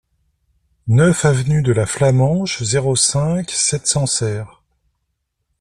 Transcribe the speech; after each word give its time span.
neuf 0.87 1.25
avenue 1.25 1.61
de 1.61 1.71
la 1.71 1.85
Flamenche, 1.85 2.63
zéro 2.63 2.95
cinq, 2.95 3.51
sept 3.51 3.85
cents 3.85 4.07
Serres 4.07 4.63